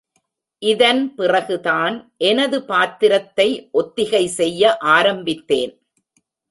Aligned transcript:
இதன் 0.61 1.15
பிறகுதான் 1.15 1.95
எனது 2.17 2.57
பாத்திரத்தை 2.65 3.69
ஒத்திகை 3.71 4.27
செய்ய 4.39 4.77
ஆரம்பித்தேன். 4.77 5.73